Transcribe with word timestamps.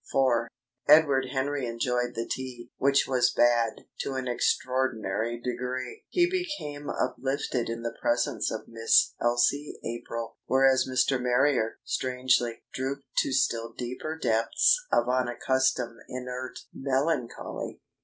IV. 0.11 0.47
Edward 0.89 1.27
Henry 1.31 1.67
enjoyed 1.67 2.15
the 2.15 2.27
tea, 2.27 2.71
which 2.77 3.07
was 3.07 3.29
bad, 3.29 3.85
to 3.99 4.13
an 4.15 4.27
extraordinary 4.27 5.39
degree. 5.39 6.05
He 6.09 6.27
became 6.27 6.89
uplifted 6.89 7.69
in 7.69 7.83
the 7.83 7.95
presence 8.01 8.49
of 8.49 8.67
Miss 8.67 9.13
Elsie 9.21 9.77
April; 9.85 10.37
whereas 10.47 10.87
Mr. 10.89 11.21
Marrier, 11.21 11.77
strangely, 11.83 12.63
drooped 12.73 13.03
to 13.17 13.31
still 13.31 13.73
deeper 13.73 14.17
depths 14.17 14.83
of 14.91 15.07
unaccustomed 15.07 15.99
inert 16.09 16.57
melancholy. 16.73 17.79